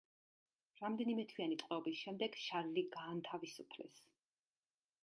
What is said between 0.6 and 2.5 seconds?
რამდენიმეთვიანი ტყვეობის შემდეგ